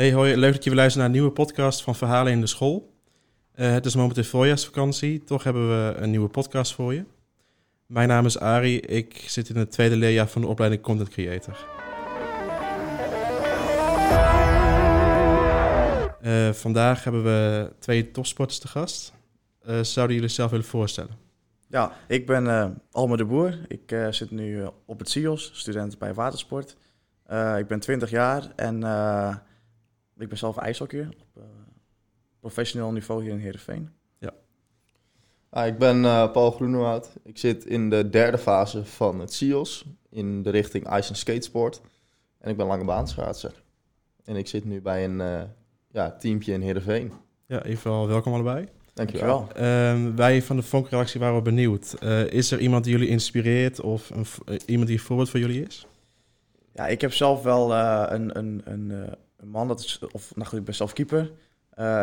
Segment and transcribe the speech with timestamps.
[0.00, 2.46] Hey, hoi, leuk dat je weer luistert naar een nieuwe podcast van Verhalen in de
[2.46, 2.92] School.
[3.54, 7.04] Uh, het is momenteel voorjaarsvakantie, toch hebben we een nieuwe podcast voor je.
[7.86, 11.66] Mijn naam is Ari, ik zit in het tweede leerjaar van de opleiding Content Creator.
[16.22, 19.12] Uh, vandaag hebben we twee topsporters te gast.
[19.68, 21.18] Uh, zouden jullie zelf willen voorstellen?
[21.68, 23.58] Ja, ik ben Alme de Boer.
[23.68, 26.76] Ik zit nu op het CIOS, student bij watersport.
[27.58, 28.82] ik ben 20 jaar en
[30.20, 31.44] ik ben zelf ijshockeyer op
[32.40, 33.90] professioneel niveau hier in Heerenveen.
[34.18, 34.32] Ja.
[35.50, 37.12] Ah, ik ben Paul Groenewoud.
[37.22, 41.80] Ik zit in de derde fase van het CIOS in de richting ice en skatesport.
[42.38, 43.62] En ik ben lange baanschaatser.
[44.24, 45.48] En ik zit nu bij een
[45.90, 47.12] ja, teampje in Heerenveen.
[47.46, 48.68] Ja, even welkom allebei.
[48.94, 49.48] Dankjewel.
[49.56, 51.96] Uh, wij van de Vonk-redactie waren benieuwd.
[52.02, 55.40] Uh, is er iemand die jullie inspireert of een, uh, iemand die een voorbeeld voor
[55.40, 55.86] jullie is?
[56.72, 60.48] Ja, ik heb zelf wel eh, een, een, een, een, man, dat is, of nou
[60.48, 61.32] goed, ik ben zelf keeper.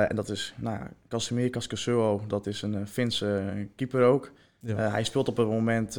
[0.08, 4.31] en dat is nou, Casimir Cascasuo, dat is een Finse keeper ook.
[4.59, 4.75] Ja.
[4.75, 5.97] hij speelt op het moment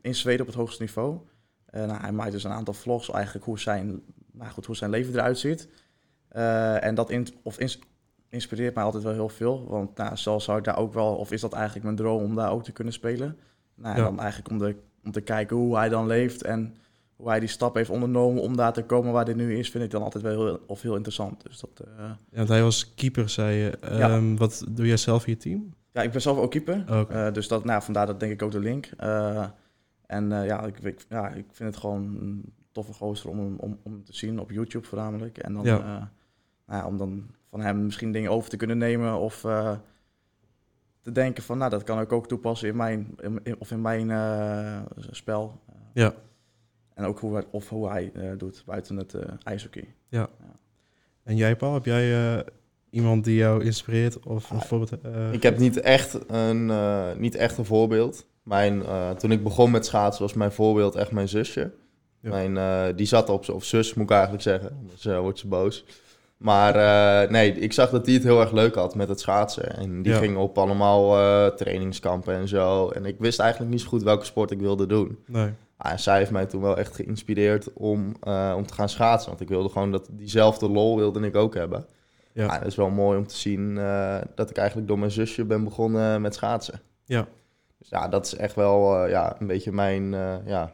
[0.00, 1.18] in Zweden op het hoogste niveau.
[1.72, 5.14] nou, hij maakt dus een aantal vlogs eigenlijk hoe zijn, nou goed, hoe zijn leven
[5.14, 5.68] eruit ziet.
[6.80, 7.78] En dat in, of ins
[8.34, 9.66] inspireert mij altijd wel heel veel.
[9.68, 12.34] Want nou, zelfs zou ik daar ook wel, of is dat eigenlijk mijn droom om
[12.34, 13.38] daar ook te kunnen spelen?
[13.74, 14.02] Nou, ja.
[14.02, 16.76] dan eigenlijk om, de, om te kijken hoe hij dan leeft en
[17.24, 19.84] hoe hij die stap heeft ondernomen om daar te komen waar hij nu is, vind
[19.84, 21.42] ik dan altijd wel heel, of heel interessant.
[21.42, 22.04] Dus dat, uh...
[22.04, 23.72] ja, want hij was keeper, zei je.
[23.84, 24.36] Um, ja.
[24.36, 25.74] Wat doe jij zelf in je team?
[25.92, 26.84] Ja, ik ben zelf ook keeper.
[26.88, 27.26] Oh, okay.
[27.26, 28.90] uh, dus dat, nou, vandaar dat denk ik ook de link.
[29.00, 29.46] Uh,
[30.06, 34.04] en ja ik, ik, ja, ik vind het gewoon een toffe gozer om, om, om
[34.04, 35.38] te zien op YouTube voornamelijk.
[35.38, 35.64] En dan...
[35.64, 36.12] Ja
[36.66, 39.40] nou, om dan van hem misschien dingen over te kunnen nemen of
[41.00, 44.10] te denken van, nou, dat kan ik ook toepassen in mijn, in, of in mijn
[45.10, 45.60] spel.
[45.94, 46.14] Ja.
[46.94, 49.94] En ook hoe, of hoe hij uh, doet buiten het ijshockey.
[50.08, 50.28] Ja.
[50.38, 50.56] ja.
[51.22, 52.44] En jij, Paul, heb jij
[52.90, 54.92] iemand die jou inspireert of een voorbeeld?
[55.32, 56.72] ik heb niet echt een,
[57.20, 58.26] niet echt een voorbeeld.
[58.42, 58.82] Mijn,
[59.18, 61.72] toen ik begon met schaatsen was mijn voorbeeld echt mijn zusje.
[62.20, 62.30] Ja.
[62.30, 65.84] Mijn, die zat op, of zus moet ik eigenlijk zeggen, dus wordt ze boos.
[66.44, 69.76] Maar uh, nee, ik zag dat hij het heel erg leuk had met het schaatsen.
[69.76, 70.18] En die ja.
[70.18, 72.88] ging op allemaal uh, trainingskampen en zo.
[72.88, 75.18] En ik wist eigenlijk niet zo goed welke sport ik wilde doen.
[75.26, 75.50] Nee.
[75.76, 79.28] Ah, en zij heeft mij toen wel echt geïnspireerd om, uh, om te gaan schaatsen.
[79.28, 81.86] Want ik wilde gewoon dat diezelfde lol wilde ik ook hebben.
[82.32, 82.46] Ja.
[82.46, 83.74] Ah, het is wel mooi om te zien
[84.34, 86.80] dat ik eigenlijk door mijn zusje ben begonnen met schaatsen.
[87.04, 87.26] Ja.
[87.78, 90.10] Dus ja, dat is echt wel ja, een beetje mijn,
[90.46, 90.72] ja,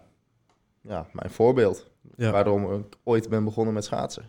[0.80, 1.90] ja, mijn voorbeeld.
[2.16, 2.30] Ja.
[2.30, 4.24] Waarom ik ooit ben begonnen met schaatsen.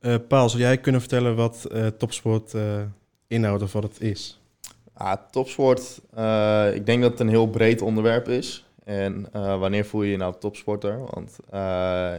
[0.00, 2.54] Uh, Paul, zou jij kunnen vertellen wat topsport
[3.26, 4.41] inhoudt of wat het is?
[4.92, 6.00] Ah, topsport,
[6.74, 8.66] ik denk dat het een heel breed onderwerp is.
[8.84, 11.00] En wanneer voel je je nou topsporter?
[11.10, 11.36] Want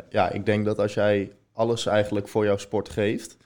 [0.09, 3.38] ja, ik denk dat als jij alles eigenlijk voor jouw sport geeft...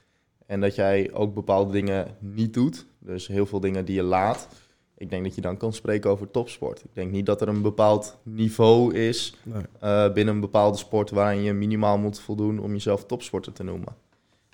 [0.46, 4.48] en dat jij ook bepaalde dingen niet doet, dus heel veel dingen die je laat...
[4.96, 6.84] ik denk dat je dan kan spreken over topsport.
[6.84, 10.12] Ik denk niet dat er een bepaald niveau is nee.
[10.12, 11.10] binnen een bepaalde sport...
[11.10, 13.94] waarin je minimaal moet voldoen om jezelf topsporter te noemen.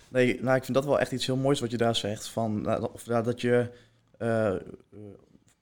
[0.09, 2.29] Nee, nou, ik vind dat wel echt iets heel moois wat je daar zegt.
[2.29, 3.69] Van, nou, of nou, dat je
[4.25, 4.55] uh,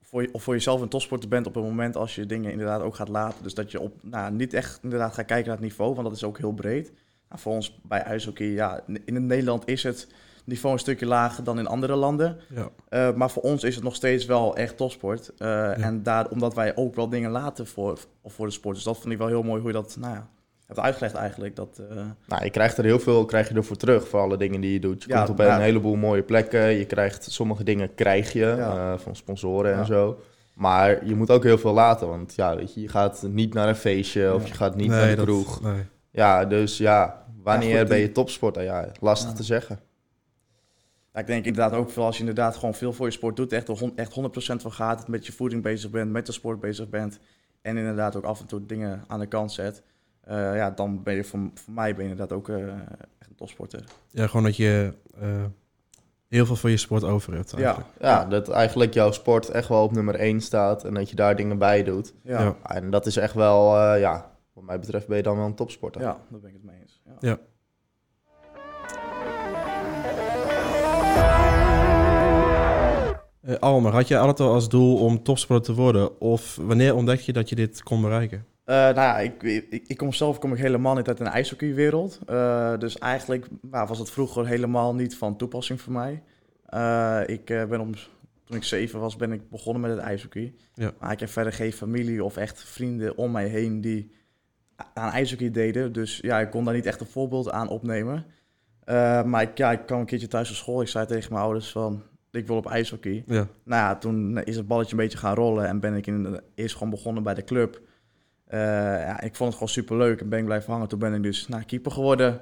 [0.03, 2.81] voor, je, of voor jezelf een topsporter bent op het moment als je dingen inderdaad
[2.81, 3.43] ook gaat laten.
[3.43, 6.17] Dus dat je op, nou, niet echt inderdaad gaat kijken naar het niveau, want dat
[6.17, 6.93] is ook heel breed.
[7.29, 10.09] Nou, voor ons bij ijshockey, ja, in Nederland is het
[10.45, 12.39] niveau een stukje lager dan in andere landen.
[12.49, 12.71] Ja.
[12.91, 15.29] Uh, maar voor ons is het nog steeds wel echt topsport.
[15.29, 15.77] Uh, ja.
[15.77, 18.75] En daar, omdat wij ook wel dingen laten voor, voor de sport.
[18.75, 20.29] Dus dat vind ik wel heel mooi hoe je dat, nou ja,
[20.75, 21.57] hebt uitgelegd eigenlijk.
[21.57, 21.97] Dat, uh...
[22.27, 24.81] Nou, je krijgt er heel veel krijg je ervoor terug voor alle dingen die je
[24.81, 25.03] doet.
[25.03, 25.55] Je ja, komt op ja.
[25.57, 26.71] een heleboel mooie plekken.
[26.71, 28.93] Je krijgt sommige dingen krijg je ja.
[28.93, 30.21] uh, van sponsoren en zo.
[30.55, 32.09] Maar je moet ook heel veel laten.
[32.09, 34.99] Want ja, weet je, je gaat niet naar een feestje of je gaat niet nee,
[34.99, 35.61] naar de kroeg.
[35.61, 35.83] Dat, nee.
[36.11, 38.63] Ja, dus ja, wanneer goed, ben je topsporter?
[38.63, 39.81] Ja, lastig te zeggen.
[41.13, 43.53] Ja, ik denk inderdaad ook veel als je inderdaad gewoon veel voor je sport doet,
[43.53, 47.19] echt, echt 100% van gaat, met je voeding bezig bent, met de sport bezig bent
[47.63, 49.83] en inderdaad ook af en toe dingen aan de kant zet
[50.29, 52.69] uh, ja, dan ben je voor, voor mij ben je inderdaad ook uh,
[53.19, 53.85] echt een topsporter.
[54.11, 55.45] Ja, gewoon dat je uh,
[56.29, 57.55] heel veel van je sport over hebt.
[57.57, 57.87] Ja.
[58.01, 61.37] ja, dat eigenlijk jouw sport echt wel op nummer 1 staat en dat je daar
[61.37, 62.15] dingen bij doet.
[62.23, 62.41] Ja.
[62.41, 62.57] ja.
[62.63, 66.01] En dat is echt wel, ja, wat mij betreft ben je dan wel een topsporter.
[66.01, 67.03] Ja, daar ben ik het mee eens.
[67.05, 67.17] Ja.
[67.21, 67.39] ja.
[73.43, 76.21] Uh, Almer, had je altijd al als doel om topsporter te worden?
[76.21, 78.47] Of wanneer ontdek je dat je dit kon bereiken?
[78.67, 82.19] Uh, nou ja, ik, ik, ik, kom zelf kom ik helemaal niet uit een ijshockeywereld.
[82.31, 86.23] Uh, dus eigenlijk nou, was het vroeger helemaal niet van toepassing voor mij.
[86.75, 87.93] Uh, ik ben om,
[88.45, 90.55] toen ik zeven was, ben ik begonnen met het ijshockey.
[90.75, 90.93] Ja.
[91.01, 94.13] Maar ik heb verder geen familie of echt vrienden om mij heen die
[94.95, 95.93] aan ijshockey deden.
[95.93, 98.27] Dus ja, ik kon daar niet echt een voorbeeld aan opnemen.
[99.25, 100.81] Maar ik, ja, ik kwam een keertje thuis van school.
[100.81, 103.25] Ik zei tegen mijn ouders van, ik wil op ijshockey.
[103.27, 103.47] Ja.
[103.65, 106.75] Nou ja, toen is het balletje een beetje gaan rollen en ben ik in, eerst
[106.75, 107.81] gewoon begonnen bij de club.
[108.55, 108.59] Uh,
[109.07, 110.89] ja, ik vond het gewoon super leuk en ben ik blijven hangen.
[110.89, 112.41] Toen ben ik dus nou, keeper geworden.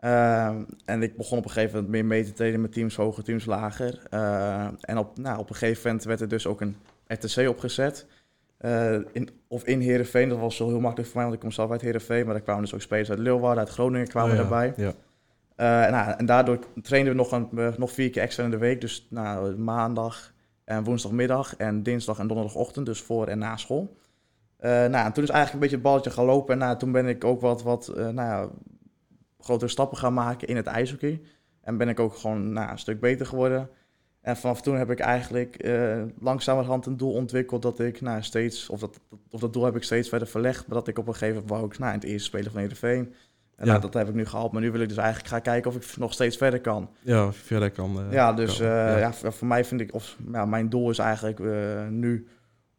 [0.00, 0.46] Uh,
[0.84, 3.44] en ik begon op een gegeven moment meer mee te treden met teams hoger, teams
[3.44, 4.02] lager.
[4.10, 6.76] Uh, en op, nou, op een gegeven moment werd er dus ook een
[7.06, 8.06] RTC opgezet.
[9.12, 11.70] in, of in Heerenveen, dat was zo heel makkelijk voor mij, want ik kom zelf
[11.70, 12.24] uit Heerenveen.
[12.24, 14.72] Maar daar kwamen dus ook spelers uit Leeuwarden, uit Groningen kwamen Oh ja, erbij.
[14.76, 14.92] Ja.
[15.56, 18.80] Uh, nou, en daardoor trainden we nog, een, nog vier keer extra in de week.
[18.80, 20.32] Dus nou, maandag
[20.64, 22.86] en woensdagmiddag en dinsdag en donderdagochtend.
[22.86, 23.96] Dus voor en na school.
[24.62, 26.52] Uh, nou, en toen is eigenlijk een beetje het balletje gaan lopen.
[26.52, 28.48] En nou, toen ben ik ook wat, wat nou ja,
[29.40, 31.20] grotere stappen gaan maken in het ijshockey.
[31.62, 33.68] En ben ik ook gewoon nou, een stuk beter geworden.
[34.20, 35.68] En vanaf toen heb ik eigenlijk
[36.18, 39.00] langzamerhand een doel ontwikkeld dat ik nou, steeds, of dat,
[39.30, 40.66] of dat doel heb ik steeds verder verlegd.
[40.66, 42.60] Maar dat ik op een gegeven moment wou ik nou, in het eerste spelen van
[42.60, 43.14] Heerenveen.
[43.56, 43.70] En Ja.
[43.70, 45.76] nou, dat heb ik nu gehaald, maar nu wil ik dus eigenlijk gaan kijken of
[45.76, 46.90] ik nog steeds verder kan.
[47.00, 47.98] Ja, of je verder kan.
[47.98, 48.66] eh, ja, dus kan.
[48.66, 48.98] eh, Ja.
[48.98, 49.12] ja.
[49.12, 52.26] voor mij vind ik, of ja, mijn doel is eigenlijk eh, nu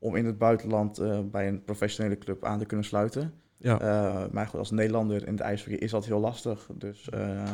[0.04, 3.34] om in het buitenland eh, bij een professionele club aan te kunnen sluiten.
[3.58, 3.80] Ja.
[3.80, 6.70] Eh, maar goed, als Nederlander in het ijshockey is dat heel lastig.
[6.76, 7.54] Dus eh,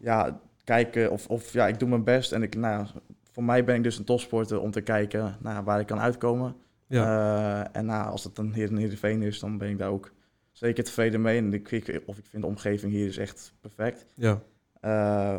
[0.00, 2.32] ja, kijken of, of ja, ik doe mijn best.
[2.32, 2.90] En ik, nou, ja,
[3.32, 6.54] voor mij ben ik dus een topsporter om te kijken nou, waar ik kan uitkomen.
[6.86, 7.72] ja.
[7.72, 10.12] En nou, als het dan hier in Heerenveen is, dan ben ik daar ook
[10.52, 11.38] zeker tevreden mee.
[11.38, 14.06] En ik, ik- of ik vind de omgeving hier is echt perfect.
[14.14, 14.40] ja.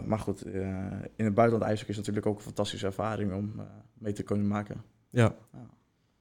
[0.05, 0.45] Maar goed,
[1.15, 3.53] in het buitenland ijshockey is natuurlijk ook een fantastische ervaring om
[3.93, 4.81] mee te kunnen maken.
[5.09, 5.35] ja.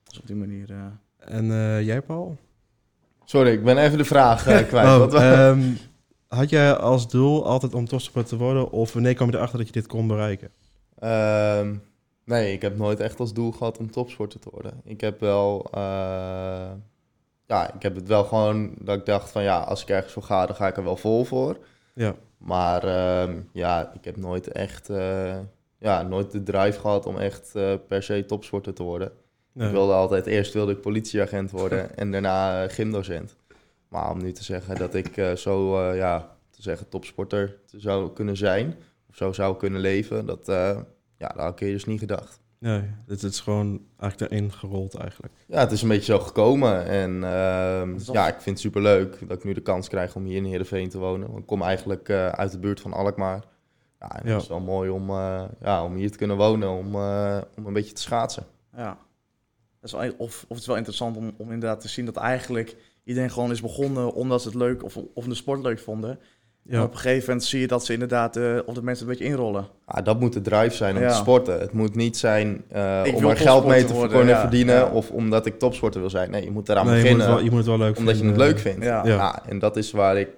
[0.08, 0.70] Dus op die manier...
[0.70, 2.36] eh, En eh, jij, Paul?
[3.24, 5.14] Sorry, ik ben even de vraag eh, kwijt.
[5.14, 5.62] Oh, ehm,
[6.28, 8.70] had jij als doel altijd om topsporter te worden?
[8.70, 10.50] Of wanneer kwam je erachter dat je dit kon bereiken?
[10.98, 11.74] Ehm,
[12.24, 14.80] nee, ik heb nooit echt als doel gehad om topsporter te worden.
[14.84, 16.70] Ik heb wel, eh,
[17.46, 20.22] ja, ik heb het wel gewoon dat ik dacht van ja, als ik ergens voor
[20.22, 21.58] ga, dan ga ik er wel vol voor.
[21.94, 22.14] Ja.
[22.38, 25.36] Maar ehm, ja, ik heb nooit echt, eh,
[25.78, 29.12] ja, nooit de drive gehad om echt eh, per se topsporter te worden.
[29.58, 29.66] Nee.
[29.66, 33.36] Ik wilde altijd, eerst wilde ik politieagent worden en daarna eh, gymdocent.
[33.88, 37.80] Maar om nu te zeggen dat ik eh, zo, eh, ja, te zeggen topsporter te
[37.80, 38.76] zou kunnen zijn,
[39.08, 40.78] of zo zou kunnen leven, dat, eh,
[41.18, 42.40] ja, dat had ik dus niet gedacht.
[42.60, 45.32] Nee, het is gewoon eigenlijk erin gerold eigenlijk.
[45.46, 49.36] Ja, het is een beetje zo gekomen en ehm, ja, ik vind het superleuk dat
[49.36, 51.26] ik nu de kans krijg om hier in Heerenveen te wonen.
[51.28, 53.44] Want ik kom eigenlijk eh, uit de buurt van Alkmaar.
[54.00, 54.32] Ja, en Ja.
[54.32, 57.66] het is wel mooi om, eh, ja, om hier te kunnen wonen, om, eh, om
[57.66, 58.44] een beetje te schaatsen.
[58.76, 58.98] ja.
[59.90, 62.16] Dat is wel, of, of het is wel interessant om, om inderdaad te zien dat
[62.16, 66.10] eigenlijk iedereen gewoon is begonnen omdat ze het leuk of, of de sport leuk vonden.
[66.10, 69.04] En Ja, op een gegeven moment zie je dat ze inderdaad, eh of de mensen
[69.06, 69.66] een beetje inrollen.
[69.86, 71.08] Ja, dat moet de drive zijn om Ja.
[71.08, 71.60] te sporten.
[71.60, 74.40] Het moet niet zijn eh, om er geld mee te worden, kunnen ja.
[74.40, 74.86] verdienen Ja.
[74.88, 76.30] of omdat ik topsporter wil zijn.
[76.30, 78.18] Nee, je moet eraan nee, je, moet beginnen wel, je moet het wel leuk omdat
[78.18, 78.84] je het leuk vindt.
[78.84, 79.04] Ja.
[79.04, 79.14] Ja.
[79.14, 80.28] Ja, en dat is waar ik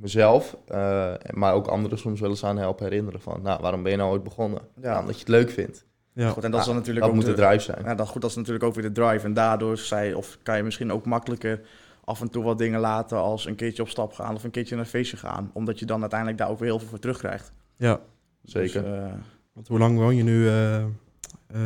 [0.00, 3.92] mezelf, eh, maar ook anderen soms wel eens aan help herinneren van, nou, waarom ben
[3.92, 4.60] je nou ooit begonnen?
[4.82, 4.90] Ja.
[4.92, 5.84] Ja, omdat je het leuk vindt.
[6.12, 7.84] Ja, Goed, en dat is dan natuurlijk dat ook moet de de- drive zijn.
[7.84, 9.24] Ja, dat, goed, dat is natuurlijk ook weer de drive.
[9.26, 11.60] En daardoor zij, of kan je misschien ook makkelijker
[12.04, 14.74] af en toe wat dingen laten als een keertje op stap gaan of een keertje
[14.74, 15.50] naar een feestje gaan.
[15.54, 17.52] Omdat je dan uiteindelijk daar ook weer heel veel voor terugkrijgt.
[17.76, 18.00] ja.
[18.42, 18.82] Zeker.
[18.82, 19.12] Dus, eh,
[19.52, 20.86] Want hoe lang woon je nu eh, eh,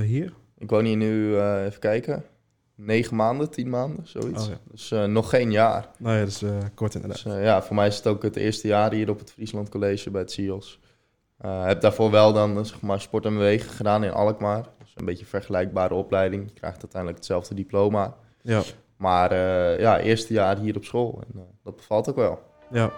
[0.03, 0.33] hier?
[0.59, 2.25] Ik woon hier nu, eh, even kijken,
[2.75, 4.45] negen maanden, tien maanden, zoiets.
[4.45, 4.59] Oh, ja.
[4.71, 5.89] Dus eh, nog geen jaar.
[5.99, 7.23] Nou ja, dat is eh, kort inderdaad.
[7.25, 10.11] Dus ja, voor mij is het ook het eerste jaar hier op het Friesland College
[10.11, 10.81] bij het CIOS.
[11.39, 14.65] Eh heb daarvoor wel dan eh, zeg maar, sport en bewegen gedaan in Alkmaar.
[14.79, 16.45] Dus een beetje een vergelijkbare opleiding.
[16.47, 18.15] Je krijgt uiteindelijk hetzelfde diploma.
[18.43, 18.63] Ja,
[18.97, 21.23] Maar eh, ja, eerste jaar hier op school.
[21.27, 22.43] En dat bevalt ook wel.
[22.71, 22.93] ja.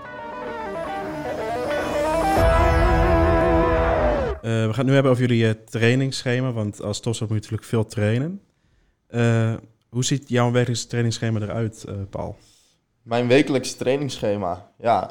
[4.42, 7.86] We gaan het nu hebben over jullie trainingsschema, want als topsporter moet je natuurlijk veel
[7.86, 8.40] trainen.
[9.88, 12.36] Hoe ziet jouw wekelijkse trainingsschema eruit, Paul?
[13.02, 14.70] Mijn wekelijkse trainingsschema.
[14.78, 15.10] Ja,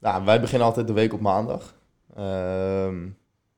[0.00, 1.74] nou, wij beginnen altijd de week op maandag.
[2.14, 3.08] Ehm,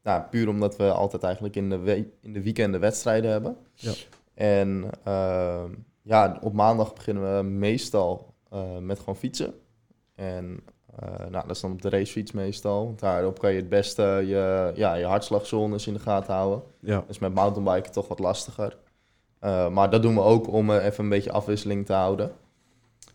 [0.03, 3.57] nou, puur omdat we altijd eigenlijk in de, we- in de weekenden wedstrijden hebben.
[3.75, 3.93] Ja.
[4.35, 5.71] En ehm,
[6.03, 9.55] ja, op maandag beginnen we meestal eh, met gewoon fietsen.
[10.15, 10.61] En
[10.99, 12.95] eh, nou, dat is dan op de racefiets meestal.
[12.97, 16.63] Daarop kan je het beste je, ja, je hartslagzones in de gaten houden.
[16.81, 18.77] Ja, is met mountainbiken toch wat lastiger.
[19.39, 22.33] Eh, maar dat doen we ook om even een beetje afwisseling te houden.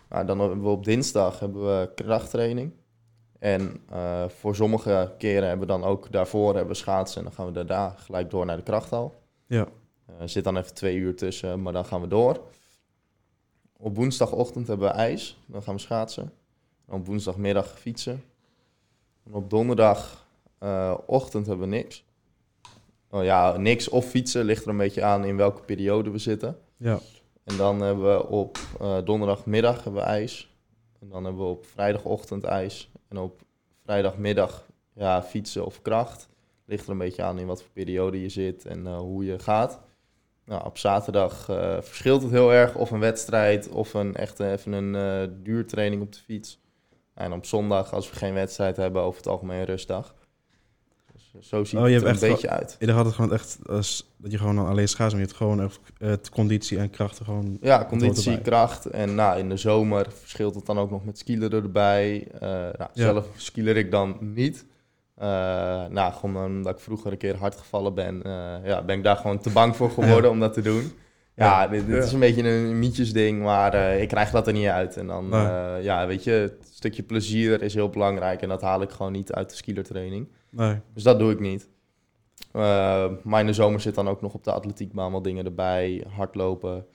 [0.10, 2.72] Nou, dan hebben we op dinsdag hebben we krachttraining.
[3.42, 7.18] En eh, voor sommige keren hebben we dan ook daarvoor hebben we schaatsen.
[7.18, 9.22] En dan gaan we daarna gelijk door naar de krachthal.
[9.48, 9.68] ja,
[10.20, 12.40] Er zit dan even twee uur tussen, maar dan gaan we door.
[13.78, 15.38] Op woensdagochtend hebben we ijs.
[15.46, 16.32] Dan gaan we schaatsen.
[16.88, 18.24] En op woensdagmiddag fietsen.
[19.26, 22.04] En op donderdagochtend hebben we niks.
[23.10, 26.58] Oh ja, niks of fietsen ligt er een beetje aan in welke periode we zitten.
[26.78, 27.00] ja,
[27.44, 28.58] En dan hebben we op
[29.06, 30.50] donderdagmiddag hebben we ijs.
[31.00, 32.91] En dan hebben we op vrijdagochtend ijs.
[33.12, 33.42] En op
[33.84, 36.30] vrijdagmiddag ja, fietsen of kracht.
[36.66, 39.40] Ligt er een beetje aan in wat voor periode je zit en uh, hoe je
[39.40, 39.82] gaat.
[40.46, 44.72] Nou, op zaterdag uh, verschilt het heel erg of een wedstrijd of een echt even
[44.72, 46.60] een uh, duurtraining op de fiets.
[47.14, 50.16] En op zondag, als we geen wedstrijd hebben, over het algemeen een rustdag.
[51.34, 52.76] Dus zo ziet Oh, je het hebt een echt beetje uit.
[52.80, 55.38] Eerder had het gewoon echt als, dat je gewoon dan alleen schaats, maar je hebt
[55.38, 57.58] gewoon echt het conditie en krachten gewoon.
[57.62, 58.86] Ja, conditie, kracht.
[58.86, 62.28] En nou, in de zomer verschilt het dan ook nog met skileren erbij.
[62.34, 64.66] Eh, nou, Zelf skieler ik dan niet.
[65.16, 65.28] Eh,
[65.90, 69.18] nou, gewoon omdat ik vroeger een keer hard gevallen ben, eh, ja, ben ik daar
[69.18, 70.92] gewoon te bang voor geworden om dat te doen.
[71.36, 71.68] Ja, Ja.
[71.68, 72.04] dit, dit Ja.
[72.04, 74.98] is een beetje een mietjesding, maar eh, ik krijg dat er niet uit.
[74.98, 78.82] En dan, eh, ja, weet je, het stukje plezier is heel belangrijk en dat haal
[78.82, 80.28] ik gewoon niet uit de skielertraining.
[80.52, 80.80] Nee.
[80.94, 81.70] Dus dat doe ik niet.
[82.52, 86.06] Eh, maar in de zomer zit dan ook nog op de atletiekbaan wat dingen erbij.
[86.16, 86.86] Hardlopen.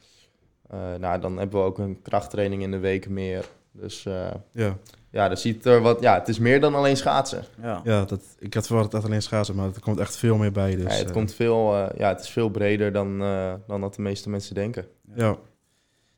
[0.71, 3.49] Eh, nou, dan hebben we ook een krachttraining in de week meer.
[3.73, 4.77] Dus eh, Ja,
[5.17, 6.01] ja, dat ziet er wat.
[6.01, 7.45] Ja, het is meer dan alleen schaatsen.
[7.63, 7.81] Ja.
[7.85, 10.53] ja dat, ik had verwacht dat het alleen schaatsen, maar er komt echt veel meer
[10.53, 10.77] bij.
[10.77, 13.95] Dus, Ja, het, komt veel, eh, ja, het is veel breder dan, eh, dan dat
[13.95, 14.87] de meeste mensen denken.
[15.15, 15.37] Ja,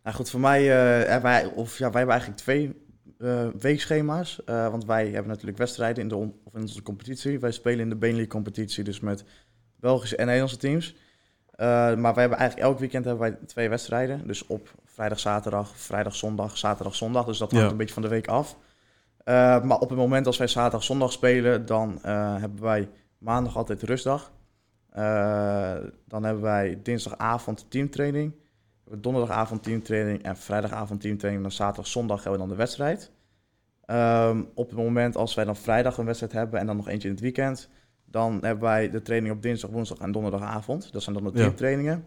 [0.02, 2.86] Nou goed, voor mij, eh, hebben wij, of ja, wij hebben eigenlijk twee
[3.18, 4.44] eh, weekschema's.
[4.44, 7.38] Eh, want wij hebben natuurlijk wedstrijden in, de of in onze competitie.
[7.38, 9.24] Wij spelen in de Benelux competitie, dus met
[9.76, 10.94] Belgische en Nederlandse teams.
[11.50, 14.26] Eh, maar wij hebben eigenlijk elk weekend hebben wij twee wedstrijden.
[14.26, 17.24] Dus op vrijdag, zaterdag, vrijdag, zondag, zaterdag, zondag.
[17.24, 17.70] Dus dat hangt Ja.
[17.72, 18.56] een beetje van de week af.
[19.24, 21.98] Maar op het moment als wij zaterdag, zondag spelen, dan
[22.40, 24.32] hebben wij maandag altijd rustdag.
[26.06, 28.32] Dan hebben wij dinsdagavond teamtraining.
[28.96, 31.42] Donderdagavond teamtraining en vrijdagavond teamtraining.
[31.44, 33.10] Dan zaterdag, zondag hebben we dan de wedstrijd.
[33.84, 37.08] Ehm, op het moment als wij dan vrijdag een wedstrijd hebben en dan nog eentje
[37.08, 37.68] in het weekend,
[38.04, 40.92] dan hebben wij de training op dinsdag, woensdag en donderdagavond.
[40.92, 41.44] Dat zijn dan de Ja.
[41.44, 42.04] teamtrainingen.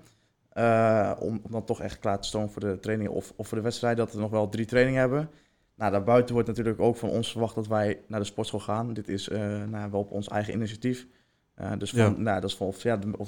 [0.50, 3.57] Eh, om, om dan toch echt klaar te stomen voor de trainingen of, of voor
[3.57, 5.29] de wedstrijd, dat we nog wel drie trainingen hebben.
[5.75, 8.93] Nou, daarbuiten wordt natuurlijk ook van ons verwacht dat wij naar de sportschool gaan.
[8.93, 11.07] Dit is eh, nou, wel op ons eigen initiatief.
[11.55, 12.09] Eh, dus van, Ja.
[12.09, 13.27] nou, dat is van, of, ja, of,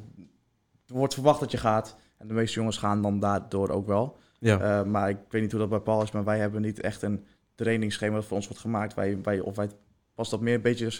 [0.88, 1.98] er wordt verwacht dat je gaat.
[2.24, 4.18] En de meeste jongens gaan dan daardoor ook wel.
[4.40, 4.60] ja.
[4.60, 7.02] Eh, maar ik weet niet hoe dat bij Paul is, maar wij hebben niet echt
[7.02, 7.26] een
[7.56, 8.94] trainingsschema dat voor ons wordt gemaakt.
[8.94, 9.70] Wij, wij, of wij
[10.16, 10.92] past dat meer een beetje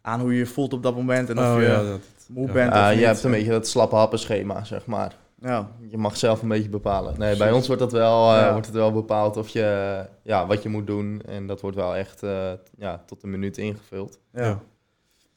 [0.00, 1.30] aan hoe je je voelt op dat moment.
[1.30, 2.52] En of oh, je ja, dat, moe ja.
[2.52, 3.04] bent of je niet.
[3.04, 5.16] hebt een beetje dat slappe happenschema, zeg maar.
[5.40, 7.18] Ja, Je mag zelf een beetje bepalen.
[7.18, 8.50] Nee, bij ons wordt, dat wel, eh, Ja.
[8.52, 11.22] wordt het wel bepaald of je, ja, wat je moet doen.
[11.26, 14.18] En dat wordt wel echt eh, ja, tot een minuut ingevuld.
[14.32, 14.60] ja.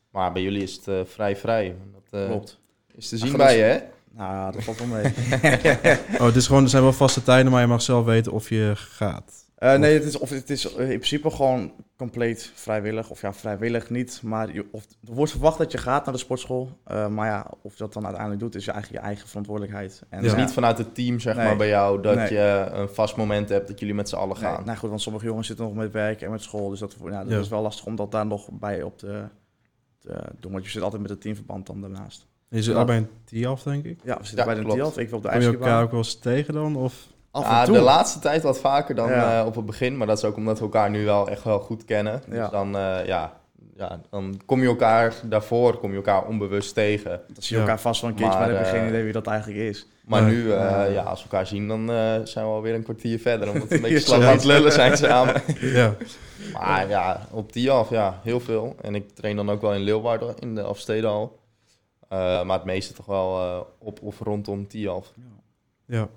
[0.10, 1.76] Maar bij jullie is het eh, vrij vrij.
[1.94, 2.60] Dat eh, klopt.
[2.96, 3.80] is te zien bij je, hè?
[4.12, 5.04] Nou, ja, dat valt wel mee.
[6.20, 8.50] Oh, het is gewoon, er zijn wel vaste tijden, maar je mag zelf weten of
[8.50, 9.46] je gaat.
[9.56, 13.10] Eh, nee, het is, of het is in principe gewoon compleet vrijwillig.
[13.10, 14.20] Of ja, vrijwillig niet.
[14.24, 16.70] Maar je, of, er wordt verwacht dat je gaat naar de sportschool.
[16.84, 20.02] Eh, maar ja, of je dat dan uiteindelijk doet, is je eigen, je eigen verantwoordelijkheid.
[20.10, 20.38] En, Het is Ja.
[20.38, 21.46] niet vanuit het team, zeg Nee.
[21.46, 22.34] maar, bij jou dat Nee.
[22.34, 24.66] je een vast moment hebt dat jullie met z'n allen Nee, gaan.
[24.66, 26.70] nou goed, want sommige jongens zitten nog met werk en met school.
[26.70, 27.40] Dus dat, ja, dat Ja.
[27.40, 29.24] is wel lastig om dat daar nog bij op te,
[30.00, 30.52] te doen.
[30.52, 32.28] Want je zit altijd met het teamverband dan daarnaast.
[32.50, 32.80] Je zit Ja.
[32.80, 34.00] al bij een TIAF, denk ik.
[34.04, 34.76] Ja, we zitten Ja, bij de klopt.
[34.80, 34.98] TIAF.
[34.98, 36.76] Ik wil op de Kom je elkaar ook wel eens tegen dan?
[36.76, 36.94] Of?
[37.32, 37.76] Af Ja, en toe.
[37.76, 39.40] de laatste tijd wat vaker dan Ja.
[39.40, 39.98] eh, op het begin.
[39.98, 42.22] Maar dat is ook omdat we elkaar nu wel echt wel goed kennen.
[42.28, 42.48] Dus Ja.
[42.48, 43.34] dan, eh, ja,
[43.76, 47.10] ja, dan kom je elkaar daarvoor kom je elkaar onbewust tegen.
[47.12, 47.60] Dan zie je Ja.
[47.60, 49.28] elkaar vast wel een keertje, Maar, maar, dan heb je eh, geen idee wie dat
[49.28, 49.88] eigenlijk is.
[50.06, 50.36] Maar Nee.
[50.36, 50.84] nu, eh, Ja.
[50.84, 53.52] ja, als we elkaar zien, dan eh, zijn we alweer een kwartier verder.
[53.52, 54.28] Omdat we een beetje Ja, slap ja.
[54.28, 55.42] aan het lullen zijn samen.
[55.62, 55.96] Ja.
[56.54, 58.76] Maar ja, op die af, ja, heel veel.
[58.82, 61.40] En ik train dan ook wel in Leeuwarden, in de Afstedenhal.
[62.08, 65.14] Eh, maar het meeste toch wel eh, op of rondom Tialf.
[65.86, 66.10] Ja.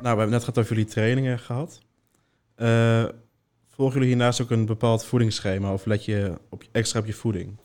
[0.00, 1.80] Nou, we hebben net gehad over jullie trainingen gehad.
[2.54, 3.04] Eh,
[3.68, 7.56] volgen jullie hiernaast ook een bepaald voedingsschema of let je op, extra op je voeding?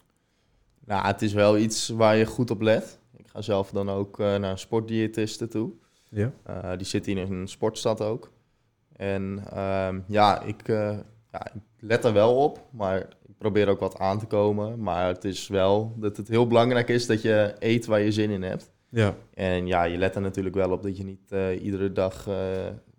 [0.86, 3.00] Nou, het is wel iets waar je goed op let.
[3.18, 5.72] Ik ga zelf dan ook naar een sportdiëtiste toe.
[6.10, 6.32] Ja.
[6.76, 8.32] Die zit hier in een sportstad ook.
[8.96, 10.68] En ehm, ja, ik,
[11.32, 14.82] ja, ik let er wel op, maar ik probeer ook wat aan te komen.
[14.82, 18.30] Maar het is wel dat het heel belangrijk is dat je eet waar je zin
[18.30, 18.72] in hebt.
[18.90, 19.16] Ja.
[19.34, 22.36] En ja, je let er natuurlijk wel op dat je niet eh, iedere dag eh,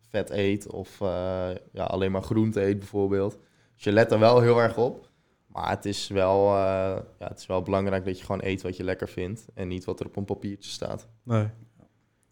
[0.09, 3.39] vet eet of eh, ja, alleen maar groente eet bijvoorbeeld.
[3.75, 5.09] Dus je let er wel heel erg op.
[5.47, 8.85] Maar het is, wel, ja, het is wel belangrijk dat je gewoon eet wat je
[8.85, 11.09] lekker vindt en niet wat er op een papiertje staat.
[11.23, 11.47] Nee.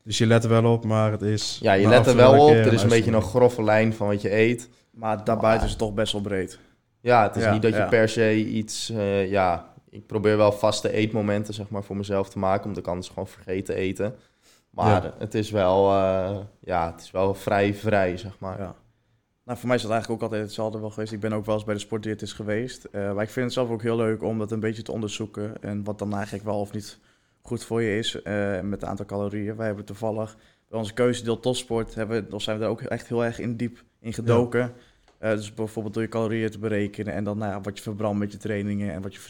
[0.02, 1.58] Dus je let er wel op, maar het is...
[1.62, 2.50] Ja, je let er wel op.
[2.50, 4.68] Er is een beetje een grove lijn van wat je eet.
[4.98, 6.58] Maar daarbuiten is het toch best wel breed.
[7.00, 7.88] Ja, het is Ja, niet dat je ja.
[7.88, 8.90] per se iets...
[8.90, 12.64] eh, ja, ik probeer wel vaste eetmomenten zeg maar, voor mezelf te maken.
[12.66, 14.14] Omdat ik anders gewoon vergeten eten.
[14.70, 15.14] Maar Ja.
[15.18, 18.58] het, is wel, eh, ja, het is wel vrij vrij, zeg maar.
[18.58, 18.74] Ja.
[19.44, 21.12] Nou, voor mij is dat eigenlijk ook altijd hetzelfde wel geweest.
[21.12, 22.84] Ik ben ook wel eens bij de sportdiëtist geweest.
[22.84, 25.62] Eh, maar ik vind het zelf ook heel leuk om dat een beetje te onderzoeken.
[25.62, 26.98] En wat dan eigenlijk wel of niet
[27.42, 28.22] goed voor je is uh,
[28.60, 29.56] met het aantal calorieën.
[29.56, 30.36] Wij hebben toevallig
[30.68, 33.82] bij onze keuzedeel topsport, hebben, dan zijn we daar ook echt heel erg in diep
[34.00, 34.60] in gedoken.
[34.60, 34.72] Ja.
[35.18, 38.38] Dus bijvoorbeeld door je calorieën te berekenen en dan nou wat je verbrandt met je
[38.38, 39.20] trainingen en wat je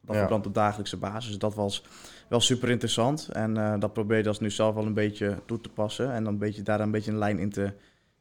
[0.00, 1.38] dan verbrandt op dagelijkse basis.
[1.38, 1.84] Dat was
[2.28, 5.60] wel super interessant en uh, dat probeer je dus nu zelf wel een beetje toe
[5.60, 7.72] te passen en dan een beetje, daar een beetje een lijn in te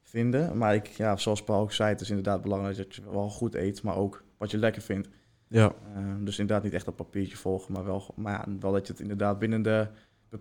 [0.02, 0.58] vinden.
[0.58, 3.56] Maar ik, ja, zoals Paul ook zei, het is inderdaad belangrijk dat je wel goed
[3.56, 5.10] eet, maar ook wat je lekker vindt.
[5.48, 5.74] Ja.
[5.98, 8.92] Uh, dus inderdaad niet echt dat papiertje volgen, maar wel, maar ja, wel dat je
[8.92, 9.88] het inderdaad binnen de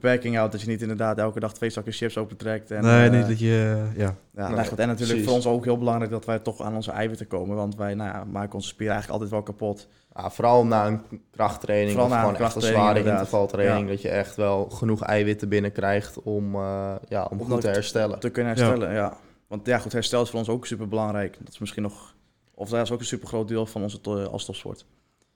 [0.00, 0.52] beperking houdt.
[0.52, 2.70] Dat je niet inderdaad elke dag twee zakken chips opentrekt.
[2.70, 3.84] En, nee, uh, niet dat je...
[3.96, 4.16] Ja.
[4.34, 5.24] Ja, en, en natuurlijk precies.
[5.24, 7.56] voor ons ook heel belangrijk dat wij toch aan onze eiwitten komen.
[7.56, 9.88] Want wij nou ja, maken onze spieren eigenlijk altijd wel kapot.
[10.14, 13.18] Ja, vooral na een krachttraining vooral of na gewoon een echt een zware inderdaad.
[13.18, 13.86] intervaltraining.
[13.86, 13.92] Ja.
[13.92, 18.18] Dat je echt wel genoeg eiwitten binnenkrijgt om, uh, ja, om Om goed te herstellen.
[18.18, 19.16] Te kunnen herstellen, ja.
[19.48, 21.36] Want ja, goed, herstel is voor ons ook super belangrijk.
[21.38, 22.14] Dat is misschien nog...
[22.54, 24.86] Of dat is ook een super groot deel van onze to- als topsport.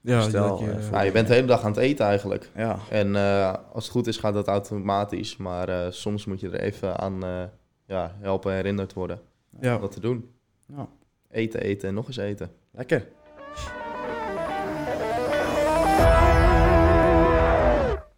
[0.01, 2.51] Ja, Stel, je, eh, Ja, je bent de hele dag aan het eten eigenlijk.
[2.57, 5.37] Ja, En eh, als het goed is gaat dat automatisch.
[5.37, 7.43] Maar eh, soms moet je er even aan eh,
[7.87, 9.21] ja, helpen herinnerd worden
[9.61, 9.75] ja.
[9.75, 10.31] om dat te doen.
[10.67, 10.89] ja.
[11.31, 12.51] Eten, eten en nog eens eten.
[12.71, 13.09] lekker.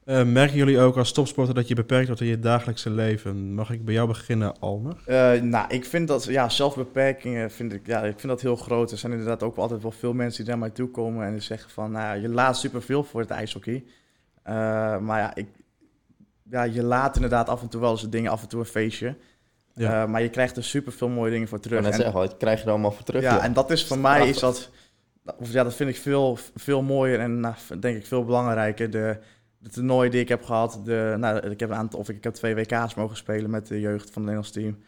[0.04, 3.54] Eh, merken jullie ook als topsporter dat je beperkt wordt in je dagelijkse leven?
[3.54, 4.96] Mag ik bij jou beginnen, Almer?
[5.06, 8.90] Eh, nou, ik vind dat, ja, zelfbeperkingen vind ik, ja, ik vind dat heel groot.
[8.90, 11.40] Er zijn inderdaad ook altijd wel veel mensen die naar mij toe komen en die
[11.40, 13.84] zeggen van, nou ja, je laat superveel voor het ijshockey.
[14.42, 14.54] Eh,
[14.98, 15.46] maar ja, ik,
[16.50, 19.16] ja, je laat inderdaad af en toe wel eens dingen, af en toe een feestje.
[19.74, 20.02] Ja.
[20.02, 21.78] Eh, maar je krijgt er super veel mooie dingen voor Ik terug.
[21.80, 23.22] kan net En- zeggen, wat krijg je er allemaal voor terug?
[23.22, 24.70] ja, en dat is voor mij is dat,
[25.38, 28.90] of ja, dat vind ik veel, veel mooier en nou, denk ik veel belangrijker.
[28.90, 29.18] De,
[29.62, 32.24] de toernooien die ik heb gehad, de, nou, ik heb een aantal, of ik, ik
[32.24, 34.78] heb twee WK's mogen spelen met de jeugd van het Nederlands team.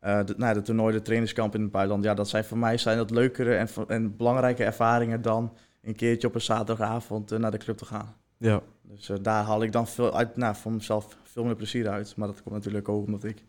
[0.00, 2.78] Eh de, nou, de toernooien, de trainingskamp in het buitenland, ja, dat zijn voor mij
[2.78, 7.50] zijn dat leukere en, en belangrijke ervaringen dan een keertje op een zaterdagavond eh, naar
[7.50, 8.14] de club te gaan.
[8.36, 8.62] Ja.
[8.82, 12.16] Dus eh, daar haal ik dan veel uit, nou, voor mezelf veel meer plezier uit.
[12.16, 13.44] Maar dat komt natuurlijk ook omdat ik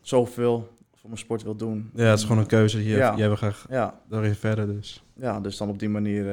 [0.00, 1.90] zoveel voor mijn sport wil doen.
[1.94, 2.84] ja, het is gewoon een keuze.
[2.84, 3.16] Je, Ja.
[3.16, 5.04] Wil graag Ja, daarin verder, dus...
[5.14, 6.24] ja, dus dan op die manier.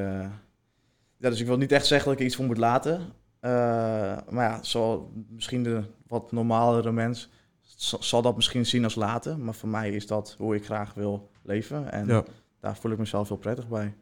[1.17, 3.02] Ja, dus ik wil niet echt zeggen dat ik er iets voor moet laten.
[3.39, 3.52] Eh,
[4.30, 7.30] maar ja, zo, misschien de wat normalere mens
[7.99, 9.43] zal dat misschien zien als laten.
[9.43, 11.91] Maar voor mij is dat hoe ik graag wil leven.
[11.91, 12.23] En Ja.
[12.60, 13.93] daar voel ik mezelf heel prettig bij.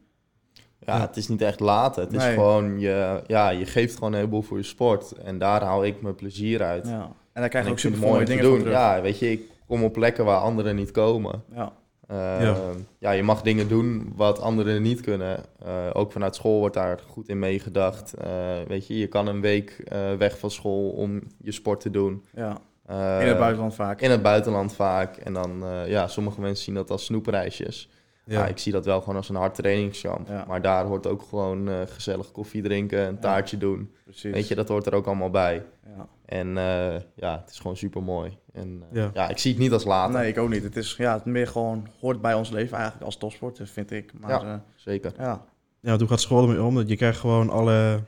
[0.78, 1.00] Ja, Ja.
[1.00, 2.02] het is niet echt laten.
[2.02, 5.12] Het is gewoon, je, ja, je geeft gewoon een heleboel voor je sport.
[5.12, 6.86] En daar haal ik mijn plezier uit.
[6.86, 7.02] Ja.
[7.32, 8.58] En daar krijg je ook ik vind super mooie dingen doen.
[8.58, 8.72] terug.
[8.74, 11.42] Ja, weet je, ik kom op plekken waar anderen niet komen.
[11.54, 11.72] Ja.
[12.08, 12.56] Eh, Ja.
[12.98, 13.10] ja.
[13.10, 15.44] je mag dingen doen wat anderen niet kunnen.
[15.64, 18.14] Eh, ook vanuit school wordt daar goed in meegedacht.
[18.14, 18.28] Eh,
[18.68, 22.24] weet je, je kan een week eh, weg van school om je sport te doen.
[22.34, 22.58] ja.
[22.86, 24.00] Eh, In het buitenland vaak.
[24.00, 25.16] In het buitenland vaak.
[25.16, 27.88] En dan, eh, ja, sommige mensen zien dat als snoepreisjes.
[28.28, 28.46] Ja.
[28.46, 30.28] Ik zie dat wel gewoon als een hard trainingskamp.
[30.28, 30.44] Ja.
[30.48, 33.20] Maar daar hoort ook gewoon eh, gezellig koffie drinken, een Ja.
[33.20, 33.90] taartje doen.
[34.04, 34.32] Precies.
[34.32, 35.64] Weet je, dat hoort er ook allemaal bij.
[35.96, 36.06] Ja.
[36.24, 38.36] En eh, ja, het is gewoon super mooi.
[38.52, 39.10] En eh, Ja.
[39.14, 39.28] ja.
[39.28, 40.20] ik zie het niet als later.
[40.20, 40.62] Nee, ik ook niet.
[40.62, 44.12] Het is ja, het meer gewoon hoort bij ons leven eigenlijk als topsport, vind ik.
[44.20, 45.12] Maar Zeker.
[45.18, 45.44] ja.
[45.80, 46.86] ja, hoe gaat school ermee om?
[46.86, 48.00] Je krijgt gewoon alle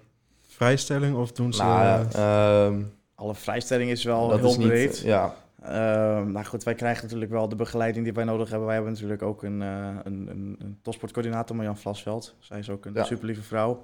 [0.47, 1.63] vrijstelling of doen ze...
[1.63, 2.83] Nou, ja, eh, ehm,
[3.15, 4.99] alle vrijstelling is wel dat heel is niet, breed.
[4.99, 8.67] Ja, Ehm, nou goed, wij krijgen natuurlijk wel de begeleiding die wij nodig hebben.
[8.67, 12.37] Wij hebben natuurlijk ook een, eh een, een, een topsportcoördinator, Marjan Vlasveld.
[12.39, 13.05] Zij is ook een Ja.
[13.05, 13.83] super lieve vrouw.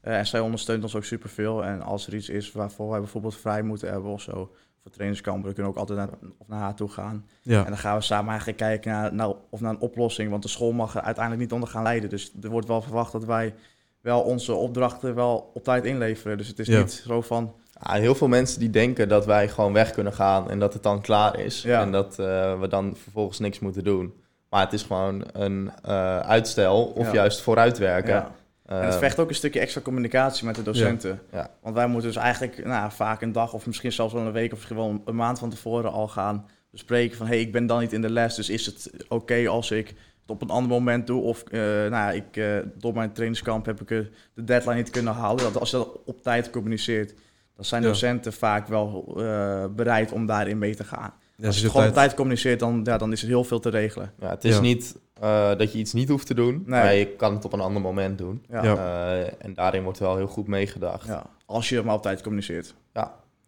[0.00, 1.64] Eh, en zij ondersteunt ons ook super veel.
[1.64, 4.50] En als er iets is waarvoor wij bijvoorbeeld vrij moeten hebben of zo,
[4.82, 7.26] voor trainingskampen, dan kunnen we ook altijd naar, of naar haar toe gaan.
[7.42, 7.58] ja.
[7.64, 10.30] En dan gaan we samen eigenlijk kijken naar, naar, of naar een oplossing.
[10.30, 12.08] Want de school mag er uiteindelijk niet onder gaan leiden.
[12.10, 13.54] Dus er wordt wel verwacht dat wij
[14.00, 16.38] wel onze opdrachten wel op tijd inleveren.
[16.38, 16.78] Dus het is Ja.
[16.78, 20.50] niet zo van, Ah, heel veel mensen die denken dat wij gewoon weg kunnen gaan
[20.50, 21.62] en dat het dan klaar is.
[21.62, 21.80] Ja.
[21.80, 24.14] En dat eh, we dan vervolgens niks moeten doen.
[24.50, 27.12] Maar het is gewoon een eh, uitstel of Ja.
[27.12, 28.12] juist vooruitwerken.
[28.14, 28.30] ja.
[28.66, 31.20] En het Eh, vecht ook een stukje extra communicatie met de docenten.
[31.32, 31.50] Ja.
[31.62, 34.50] Want wij moeten dus eigenlijk nou, vaak een dag of misschien zelfs wel een week
[34.52, 37.80] of misschien wel een maand van tevoren al gaan bespreken van hey, ik ben dan
[37.80, 41.06] niet in de les, dus is het oké als ik het op een ander moment
[41.06, 42.42] doe of nou, ja, ik,
[42.74, 43.88] door mijn trainingskamp heb ik
[44.34, 45.42] de deadline niet kunnen halen.
[45.44, 47.14] Dat, als je dat op tijd communiceert,
[47.58, 47.88] dan zijn Ja.
[47.88, 51.12] docenten vaak wel eh, bereid om daarin mee te gaan.
[51.36, 53.44] Ja, als je het gewoon op tijd- tijd communiceert, dan, ja, dan is er heel
[53.44, 54.12] veel te regelen.
[54.20, 54.60] ja, het is Ja.
[54.60, 56.82] niet eh, dat je iets niet hoeft te doen, Nee.
[56.82, 58.44] maar je kan het op een ander moment doen.
[58.48, 58.62] Ja.
[58.64, 58.76] Ja.
[58.76, 61.06] Eh, en daarin wordt wel heel goed meegedacht.
[61.06, 62.74] Ja, als je het maar op tijd communiceert.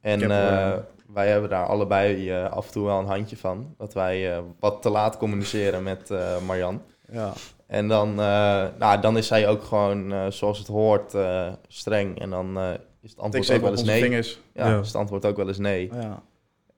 [0.01, 0.79] En heb, eh, eh,
[1.13, 3.75] wij hebben daar allebei eh, af en toe wel een handje van.
[3.79, 6.83] Dat wij eh, wat te laat communiceren met eh Marjan.
[7.13, 7.33] Ja,
[7.67, 12.21] En dan, eh, nou, dan is zij ook gewoon, eh, zoals het hoort, eh, streng.
[12.21, 12.69] En dan eh,
[13.03, 14.03] is het antwoord ook wel eens nee.
[14.03, 14.41] vingers.
[14.55, 14.79] Ja, Ja.
[14.81, 15.91] is het antwoord ook wel eens nee.
[15.93, 16.23] Ja,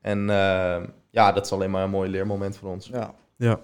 [0.00, 2.86] En eh, ja, dat is alleen maar een mooi leermoment voor ons.
[2.86, 3.14] ja.
[3.36, 3.60] Ja.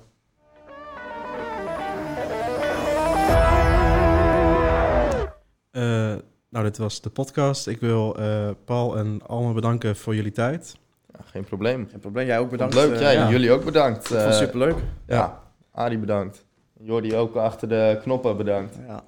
[5.70, 6.14] Eh,
[6.50, 7.66] Nou, dit was de podcast.
[7.66, 10.76] Ik wil eh, Paul en Alma bedanken voor jullie tijd.
[11.12, 11.88] Ja, geen probleem.
[11.90, 12.26] Geen probleem.
[12.26, 12.74] Jij ook bedankt.
[12.74, 13.30] Leuk, ja, ja.
[13.30, 13.98] jullie ook bedankt.
[13.98, 14.76] Ik vond het superleuk.
[15.06, 15.42] ja,
[15.72, 16.46] Arie bedankt.
[16.80, 18.78] Jordi ook achter de knoppen bedankt.
[18.86, 19.04] Ja,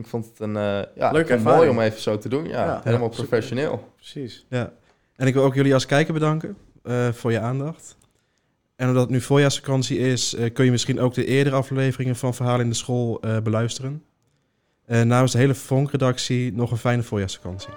[0.00, 0.62] Ik vond het een, eh
[0.96, 1.42] ja, het ervaring.
[1.42, 2.44] mooi om even zo te doen.
[2.48, 2.80] Ja, Ja.
[2.84, 3.92] helemaal professioneel.
[3.96, 4.46] precies.
[4.48, 4.72] Ja.
[5.16, 7.96] En ik wil ook jullie als kijker bedanken eh, voor je aandacht.
[8.76, 12.34] En omdat het nu voorjaarsvakantie is, eh, kun je misschien ook de eerdere afleveringen van
[12.34, 14.02] Verhalen in de School eh, beluisteren.
[14.86, 17.72] Eh, namens de hele Vonk-redactie nog een fijne voorjaarsvakantie.